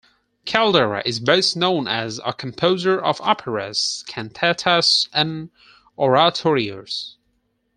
[0.47, 5.51] Caldara is best known as a composer of operas, cantatas and
[5.95, 7.17] oratorios.